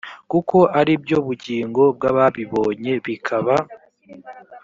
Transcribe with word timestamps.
kuko 0.31 0.57
ari 0.79 0.93
byo 1.03 1.17
bugingo 1.27 1.81
bw 1.95 2.03
ababibonye 2.11 2.93
bikaba 3.05 3.55